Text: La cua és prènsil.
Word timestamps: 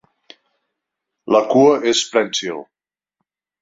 La 1.37 1.43
cua 1.53 1.79
és 1.95 2.05
prènsil. 2.17 2.69